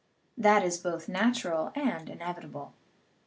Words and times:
That 0.35 0.63
is 0.65 0.79
both 0.79 1.07
natural 1.07 1.71
and 1.75 2.09
inevitable. 2.09 2.73